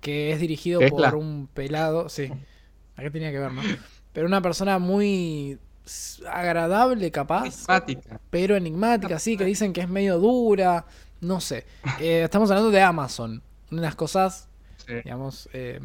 [0.00, 2.30] que es dirigido por un pelado, sí,
[2.96, 3.62] qué tenía que ver, ¿no?
[4.12, 5.58] Pero una persona muy
[6.30, 7.46] agradable, capaz.
[7.46, 8.20] Enigmática.
[8.30, 10.84] Pero enigmática, sí, que dicen que es medio dura,
[11.20, 11.66] no sé.
[12.00, 14.48] Eh, estamos hablando de Amazon, una de las cosas
[14.86, 15.80] digamos, eh,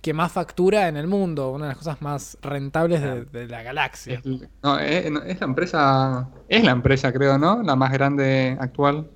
[0.00, 3.00] que más factura en el mundo, una de las cosas más rentables
[3.32, 4.20] de, la galaxia.
[4.62, 7.62] no, es, la empresa, es la empresa, creo, ¿no?
[7.62, 9.08] La más grande actual.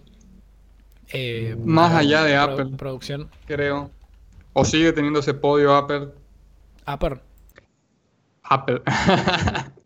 [1.08, 2.70] Eh, más allá de Apple.
[2.76, 3.28] Producción.
[3.46, 3.90] Creo.
[4.52, 6.08] O sigue teniendo ese podio Apple.
[6.84, 7.20] Apple.
[8.42, 8.82] Apple.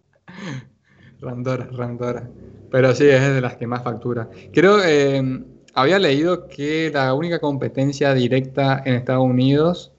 [1.22, 2.28] Randora, Randora.
[2.70, 4.28] Pero sí, es de las que más factura.
[4.52, 5.42] Creo, eh,
[5.74, 9.92] había leído que la única competencia directa en Estados Unidos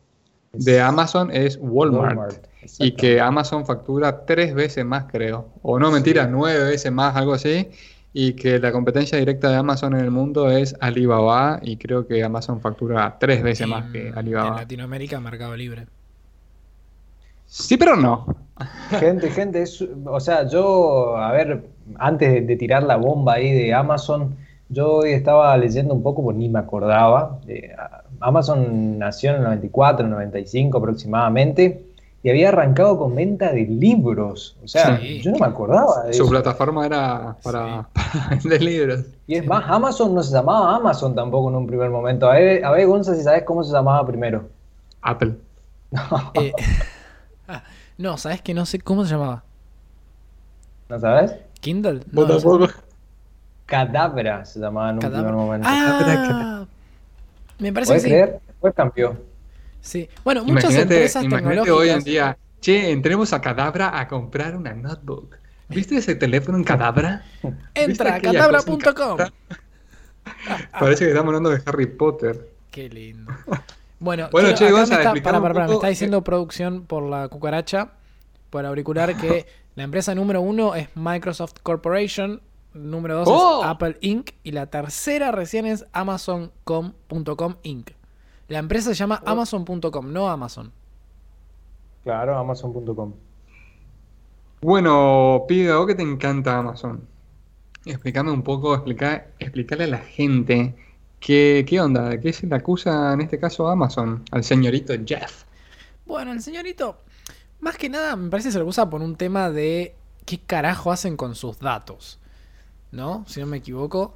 [0.52, 2.48] de Amazon es Walmart.
[2.80, 5.50] y que Amazon factura tres veces más, creo.
[5.62, 7.70] O no, mentira, nueve veces más, algo así.
[8.16, 11.60] Y que la competencia directa de Amazon en el mundo es Alibaba.
[11.64, 14.50] Y creo que Amazon factura tres veces más que Alibaba.
[14.50, 15.88] En Latinoamérica, Mercado Libre.
[17.54, 18.26] Sí, pero no.
[18.90, 19.64] Gente, gente,
[20.06, 21.64] o sea, yo, a ver,
[22.00, 24.36] antes de tirar la bomba ahí de Amazon,
[24.70, 27.40] yo hoy estaba leyendo un poco, pues ni me acordaba.
[28.22, 31.86] Amazon nació en el 94, 95 aproximadamente,
[32.24, 34.58] y había arrancado con venta de libros.
[34.64, 37.88] O sea, yo no me acordaba de Su plataforma era para,
[38.32, 39.06] vender libros.
[39.28, 42.28] Y es más, Amazon no se llamaba Amazon tampoco en un primer momento.
[42.32, 44.50] A ver, a ver Gonza, si sabes cómo se llamaba primero.
[45.04, 45.36] Apple.
[46.34, 46.52] Eh,
[47.98, 49.44] no, sabes que no sé cómo se llamaba.
[50.90, 51.36] ¿No sabes?
[51.60, 52.02] Kindle.
[52.12, 52.28] No.
[53.66, 55.68] Cadabra se llamaba en un primer momento.
[55.70, 56.66] Ah,
[57.60, 58.08] me parece que sí.
[58.08, 58.42] creer?
[58.46, 59.18] Después cambió.
[59.82, 60.10] Sí.
[60.24, 64.74] Bueno, muchas imagínate, empresas imagínate hoy en día, che, entremos a Cadabra a comprar una
[64.74, 65.38] notebook.
[65.70, 67.24] ¿Viste ese teléfono en Cadabra?
[67.74, 69.18] Entra a cadabra.com.
[70.80, 72.50] Parece que estamos hablando de Harry Potter.
[72.72, 73.32] Qué lindo.
[74.04, 77.92] Bueno, bueno che, me está, para, para, me está diciendo producción por la cucaracha,
[78.50, 82.42] por auricular, que la empresa número uno es Microsoft Corporation,
[82.74, 83.64] número 2 es ¡Oh!
[83.64, 84.32] Apple Inc.
[84.44, 86.94] y la tercera recién es Amazon.com
[87.64, 87.92] Inc.
[88.50, 89.30] La empresa se llama oh.
[89.30, 90.74] Amazon.com, no Amazon.
[92.04, 93.14] Claro, Amazon.com.
[94.60, 97.08] Bueno, Pido, ¿vos que te encanta Amazon?
[97.86, 100.76] Explícame un poco, explica, explicarle a la gente
[101.24, 105.44] qué, qué onda, qué se le acusa en este caso a Amazon, al señorito Jeff.
[106.06, 107.02] Bueno, el señorito,
[107.60, 110.92] más que nada, me parece que se le acusa por un tema de qué carajo
[110.92, 112.20] hacen con sus datos.
[112.94, 113.26] ¿no?
[113.28, 114.14] Si no me equivoco.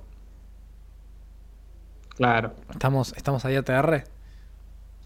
[2.16, 2.54] Claro.
[2.70, 4.04] Estamos, estamos ahí ATR.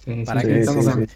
[0.04, 0.66] Sí, Para que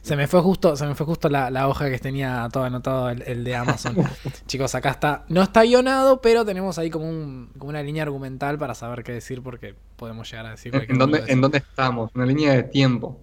[0.04, 3.43] se, me fue justo, se me fue justo la, hoja que tenía todo anotado el,
[3.43, 3.95] de Amazon.
[4.45, 5.26] Chicos, acá está.
[5.28, 9.13] No está guionado, pero tenemos ahí como, un, como una línea argumental para saber qué
[9.13, 12.12] decir, porque podemos llegar a decir ¿En dónde, ¿En dónde estamos?
[12.13, 13.19] Una línea de tiempo.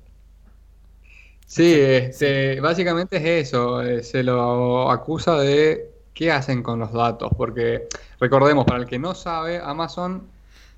[1.47, 3.83] Sí, este, básicamente es eso.
[3.83, 7.87] Eh, se lo acusa de qué hacen con los datos, porque
[8.19, 10.27] recordemos, para el que no sabe, Amazon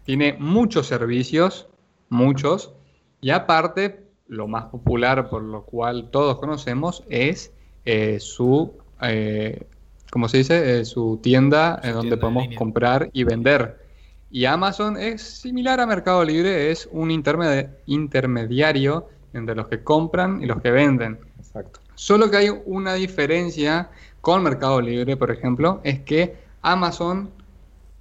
[0.04, 1.68] tiene muchos servicios,
[2.10, 2.72] muchos,
[3.20, 4.03] y aparte,
[4.34, 7.52] lo más popular por lo cual todos conocemos es
[7.84, 9.66] eh, su, eh,
[10.10, 10.80] ¿cómo se dice?
[10.80, 13.82] Eh, su tienda en donde podemos comprar y vender.
[14.30, 20.46] Y Amazon es similar a Mercado Libre, es un intermediario entre los que compran y
[20.46, 21.18] los que venden.
[21.38, 21.80] Exacto.
[21.94, 27.30] Solo que hay una diferencia con Mercado Libre, por ejemplo, es que Amazon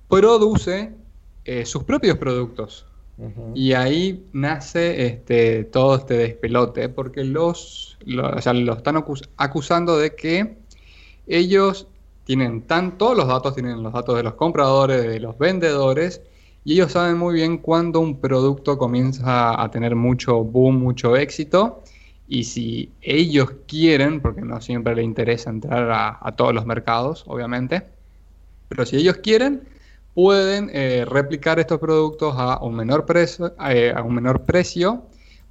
[0.08, 0.94] produce
[1.46, 2.86] eh, sus propios productos.
[3.54, 9.04] Y ahí nace este, todo este despelote, porque los, lo están
[9.38, 10.58] acusando de que
[11.28, 11.88] ellos
[12.26, 16.22] tienen tan, todos los datos, tienen los datos de los compradores, de los vendedores,
[16.66, 21.84] y ellos saben muy bien cuándo un producto comienza a tener mucho boom, mucho éxito,
[22.28, 27.84] y si ellos quieren, porque no siempre les interesa entrar a, todos los mercados, obviamente,
[28.70, 29.62] pero si ellos quieren,
[30.14, 35.04] pueden eh, replicar estos productos a un menor, precio, eh, a un menor precio,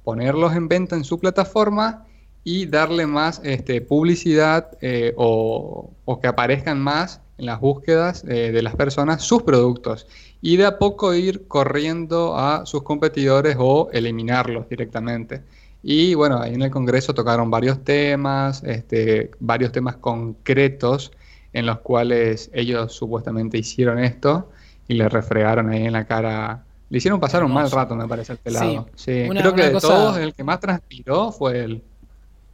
[0.03, 2.05] ponerlos en venta en su plataforma
[2.43, 8.75] y darle más este, publicidad eh, o, que aparezcan más en las búsquedas de las
[8.75, 10.05] personas sus productos
[10.41, 15.41] y de a poco ir corriendo a sus competidores o eliminarlos directamente.
[15.81, 21.11] Y bueno, ahí en el Congreso tocaron varios temas, este, varios temas concretos
[21.53, 24.49] en los cuales ellos supuestamente hicieron esto
[24.87, 26.65] y le refregaron ahí en la cara.
[26.89, 28.87] Le hicieron pasar un mal rato, me parece, el pelado.
[28.95, 31.83] Sí, creo que de todos el que más transpiró fue él.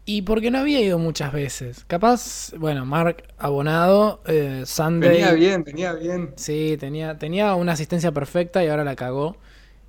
[0.06, 1.86] Y porque no había ido muchas veces.
[1.86, 5.12] Capaz, bueno, Mark Abonado, eh, Sunday.
[5.12, 6.34] Tenía bien, tenía bien.
[6.36, 9.38] Sí, tenía, tenía una asistencia perfecta y ahora la cagó.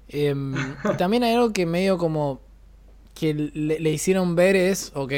[0.08, 0.54] Em,
[0.98, 2.42] también hay algo que medio como
[3.14, 5.12] que le, hicieron ver es, ok,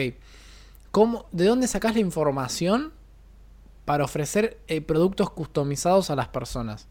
[0.91, 2.93] ¿cómo, ¿de dónde sacas la información
[3.85, 6.89] para ofrecer eh, productos customizados a las personas?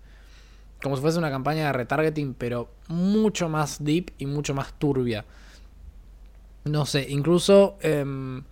[0.82, 5.26] Como si fuese una campaña de retargeting, pero mucho más deep y mucho más turbia.
[6.64, 8.44] No sé, incluso em,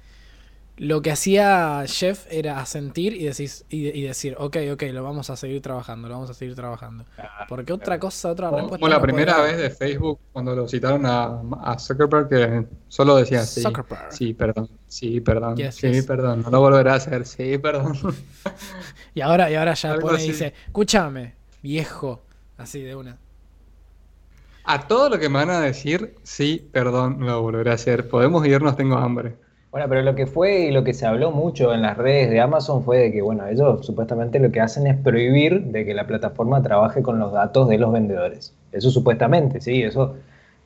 [0.79, 3.29] lo que hacía Jeff era asentir y,
[3.69, 7.03] y, decir, ok, ok, lo vamos a seguir trabajando, lo vamos a seguir trabajando.
[7.49, 8.77] Porque otra cosa, otra respuesta.
[8.77, 13.61] Como la primera vez de Facebook, cuando lo citaron a, Zuckerberg, que solo decía sí.
[14.09, 17.97] Sí, perdón, sí, perdón, sí, perdón, no lo volverá a hacer, sí, perdón.
[19.13, 22.21] y ahora, y ahora ya pone y dice, escúchame, viejo,
[22.57, 23.17] así de una.
[24.63, 28.07] A todo lo que me van a decir, sí, perdón, lo volveré a hacer.
[28.07, 29.35] Podemos irnos, tengo hambre.
[29.71, 32.39] Bueno, pero lo que fue y lo que se habló mucho en las redes de
[32.39, 36.07] Amazon fue de que, bueno, ellos supuestamente lo que hacen es prohibir de que la
[36.07, 38.53] plataforma trabaje con los datos de los vendedores.
[38.71, 40.15] Eso supuestamente, sí, eso,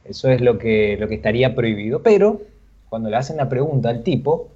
[0.05, 2.01] eso es lo que, lo que estaría prohibido.
[2.01, 2.41] Pero
[2.89, 4.49] cuando le hacen la pregunta al tipo,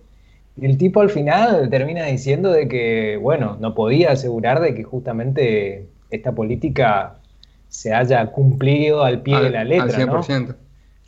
[0.62, 5.88] el tipo al final termina diciendo de que, bueno, no podía asegurar de que justamente
[6.10, 7.16] esta política
[7.70, 9.86] se haya cumplido al pie de la letra.
[9.86, 10.56] Al 100%.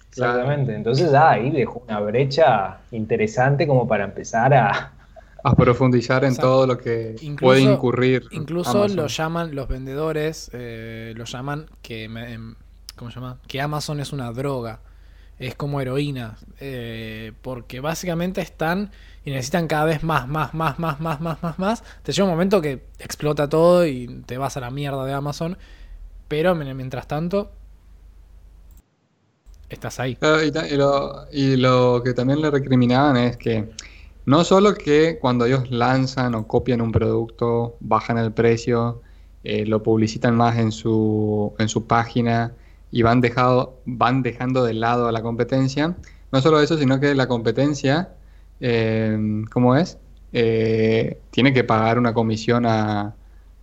[0.10, 0.76] Exactamente.
[0.76, 4.94] Entonces ya ahí dejó una brecha interesante como para empezar a,
[5.44, 8.26] a profundizar en todo lo que puede incurrir.
[8.32, 12.56] Incluso lo llaman los vendedores, eh, lo llaman que, em,
[12.96, 13.40] ¿cómo se llama?
[13.48, 14.80] Que Amazon es una droga,
[15.38, 18.92] es como heroína, eh, porque básicamente están
[19.26, 21.84] y necesitan cada vez más, más, más, más, más, más, más, más.
[22.04, 25.58] Te llega un momento que explota todo y te vas a la mierda de Amazon,
[26.28, 27.52] pero mientras tanto
[29.70, 30.18] estás ahí.
[31.32, 33.70] y, lo, que también le recriminaban es que
[34.26, 39.02] no solo que cuando ellos lanzan o copian un producto, bajan el precio,
[39.44, 42.54] eh, lo publicitan más en su, en su página
[42.92, 45.96] y van, dejado, van dejando de lado a la competencia,
[46.32, 48.14] no solo eso, sino que la competencia,
[48.60, 49.98] eh, ¿cómo es?
[50.32, 53.16] Eh, tiene que pagar una comisión a,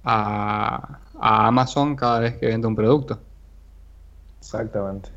[0.05, 3.21] a, a Amazon cada vez que vende un producto.
[4.39, 5.11] Exactamente.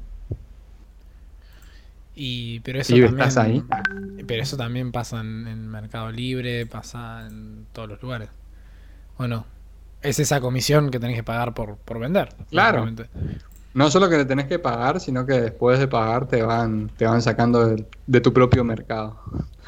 [2.21, 3.63] Y, pero eso también, ahí.
[4.27, 8.27] Pero eso también pasa en, Mercado Libre, pasa en todos los lugares.
[9.17, 9.45] Bueno,
[10.01, 12.35] es esa comisión que tenés que pagar por, por vender.
[12.49, 12.89] Claro.
[13.73, 17.05] No solo que le tenés que pagar, sino que después de pagar te van, te
[17.05, 17.75] van sacando
[18.07, 19.19] de, tu propio mercado.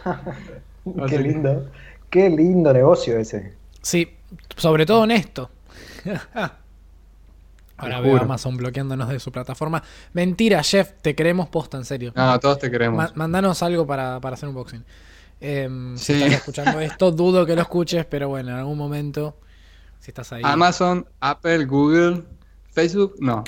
[1.08, 1.70] Qué lindo.
[2.10, 3.54] Qué lindo negocio ese.
[3.82, 4.18] Sí,
[4.58, 5.50] sobre todo en esto.
[7.78, 9.82] Ahora veo Amazon bloqueándonos de su plataforma.
[10.14, 12.14] Mentira, Jeff, te queremos posta, en serio.
[12.16, 13.16] No, todos te queremos.
[13.16, 14.84] mandanos algo para, hacer un boxing.
[15.40, 19.38] Em, si estás escuchando esto, dudo que lo escuches, pero bueno, en algún momento,
[20.00, 20.44] si estás ahí.
[20.46, 22.24] Amazon, Apple, Google,
[22.72, 23.44] Facebook, no.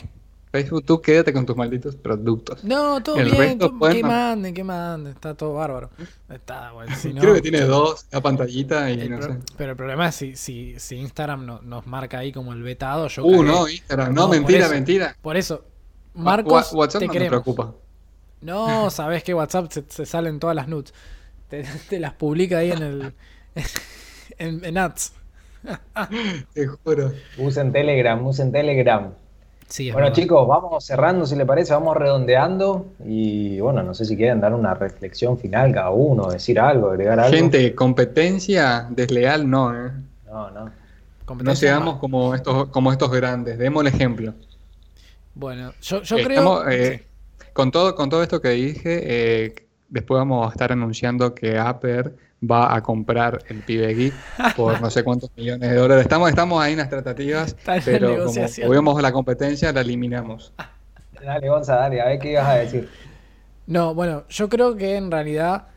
[0.53, 2.63] Facebook, tú quédate con tus malditos productos.
[2.63, 3.57] No, todo bien.
[3.57, 5.13] que manden, que manden.
[5.13, 5.89] Está todo bárbaro.
[6.29, 9.39] Está, bueno, si Creo que tiene dos, la pantallita y no sé.
[9.57, 13.07] Pero el problema es si, si, si Instagram nos marca ahí como el vetado.
[13.07, 14.13] Yo uh, no, Instagram.
[14.13, 15.17] No, mentira, mentira.
[15.23, 15.65] Por eso,
[16.13, 17.29] Marcos, WhatsApp te no queremos.
[17.41, 17.73] preocupa.
[18.41, 20.93] No, sabes que WhatsApp se, salen todas las nudes.
[21.49, 23.13] Te, las publica ahí en el.
[24.37, 25.13] en, en ads.
[26.53, 27.11] te juro.
[27.39, 29.13] Usen Telegram, usen Telegram
[29.91, 32.85] bueno, chicos, vamos cerrando, si le parece, vamos redondeando.
[33.05, 37.19] Y bueno, no sé si quieren dar una reflexión final cada uno, decir algo, agregar
[37.19, 37.35] algo.
[37.35, 39.91] Gente, competencia desleal no, ¿eh?
[40.25, 40.71] No, no.
[41.41, 44.33] No seamos como estos, como estos grandes, demos el ejemplo.
[45.33, 46.69] Bueno, yo, creo.
[46.69, 47.03] Eh,
[47.53, 49.55] con, todo, con todo esto que dije, eh,
[49.89, 52.13] después vamos a estar anunciando que Apple
[52.49, 54.13] va a comprar el Pibe Geek
[54.55, 56.03] por no sé cuántos millones de dólares.
[56.03, 57.55] Estamos, estamos ahí en las tratativas,
[57.85, 60.53] pero como vemos la competencia, la eliminamos.
[61.23, 62.89] Dale, Gonza, dale, a ver qué ibas a decir.
[63.65, 65.67] No, bueno, yo creo que en realidad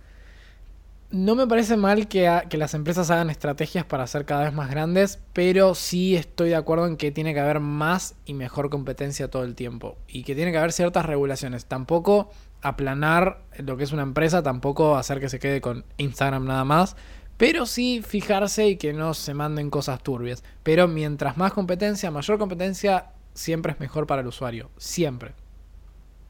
[1.11, 4.69] no me parece mal que, que, las empresas hagan estrategias para ser cada vez más
[4.71, 9.31] grandes, pero sí estoy de acuerdo en que tiene que haber más y mejor competencia
[9.31, 9.97] todo el tiempo.
[10.09, 11.67] Y que tiene que haber ciertas regulaciones.
[11.67, 12.31] Tampoco
[12.69, 16.97] aplanar lo que es una empresa, tampoco hacer que se quede con Instagram nada más,
[17.37, 20.43] pero sí fijarse y que no se manden cosas turbias.
[20.63, 25.33] Pero mientras más competencia, mayor competencia, siempre es mejor para el usuario, siempre.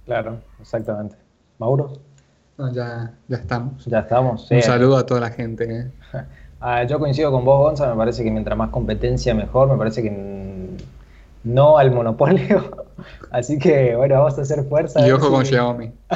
[0.05, 1.17] Claro, exactamente.
[1.59, 1.93] Mauro.
[2.73, 3.85] ya, ya estamos.
[3.87, 4.51] Ya estamos.
[4.51, 5.65] Un saludo a toda la gente.
[5.65, 5.91] ¿eh?
[6.59, 7.89] Ah, yo coincido con vos, Gonza.
[7.91, 9.69] Me parece que mientras más competencia, mejor.
[9.69, 10.77] Me parece que
[11.45, 12.86] no al monopolio.
[13.31, 15.07] Así que, bueno, vamos a hacer fuerza.
[15.07, 15.93] Y ojo con Xiaomi.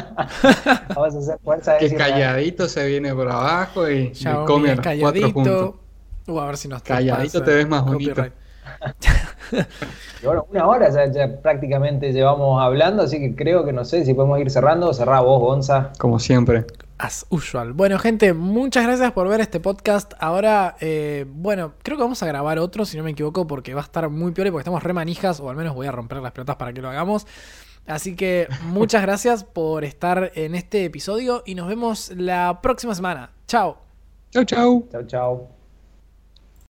[0.95, 1.79] vamos a hacer fuerza.
[1.79, 4.13] Que calladito se viene por abajo y
[4.47, 5.75] come a los cuatro juntos.
[6.27, 8.25] Uh, a ver si nos Calladito te ves más bonito.
[10.23, 14.39] bueno, una hora ya, prácticamente llevamos hablando, así que creo que no sé si podemos
[14.41, 14.93] ir cerrando.
[14.93, 15.93] Cerrá vos, Gonza.
[15.99, 16.67] Como siempre.
[17.03, 17.73] As usual.
[17.73, 20.13] Bueno, gente, muchas gracias por ver este podcast.
[20.19, 23.81] Ahora, eh, bueno, creo que vamos a grabar otro, si no me equivoco, porque va
[23.81, 26.19] a estar muy peor y porque estamos re manijas, o al menos voy a romper
[26.19, 27.27] las pelotas para que lo hagamos.
[27.87, 33.31] Así que muchas gracias por estar en este episodio y nos vemos la próxima semana.
[33.47, 33.79] Chao.
[34.31, 34.85] Chao, chao.
[34.93, 35.60] Chao, chao.